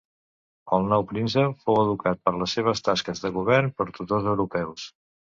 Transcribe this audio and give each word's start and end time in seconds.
El 0.75 0.85
nou 0.91 1.03
príncep 1.09 1.59
fou 1.67 1.75
educat 1.81 2.17
per 2.27 2.33
les 2.43 2.55
seves 2.57 2.81
tasques 2.87 3.21
de 3.25 3.31
govern 3.35 3.69
per 3.83 3.87
tutors 3.99 4.31
europeus. 4.33 4.87